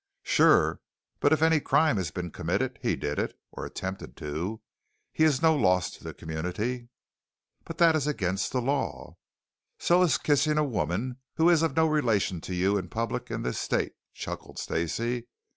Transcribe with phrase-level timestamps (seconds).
[0.23, 0.79] "Sure.
[1.19, 4.59] But if any crime has been committed, he did it, or attempted to.
[5.13, 6.89] He is no loss to the community."
[7.65, 9.17] "But that is against the law."
[9.77, 13.43] "So is kissing a woman who is of no relation to you, in public in
[13.43, 15.27] this state," chuckled Stacey.